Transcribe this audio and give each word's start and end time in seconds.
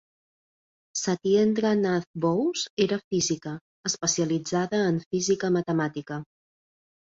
Satyendra 1.01 1.73
Nath 1.81 2.07
Bose 2.25 2.71
era 2.85 2.97
física, 3.13 3.53
especialitzada 3.91 4.81
en 4.87 4.99
física 5.13 5.53
matemàtica. 5.61 6.19